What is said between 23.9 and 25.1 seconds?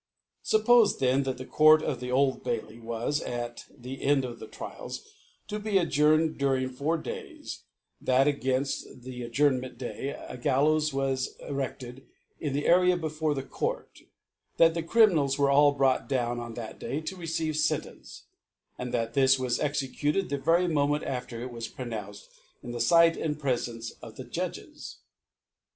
of the Judges.